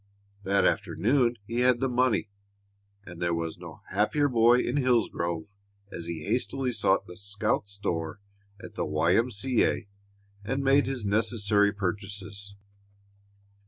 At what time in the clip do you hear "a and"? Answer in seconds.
9.63-10.63